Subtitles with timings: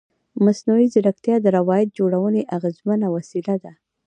[0.45, 3.73] مصنوعي ځیرکتیا د روایت جوړونې اغېزمنه وسیله ده.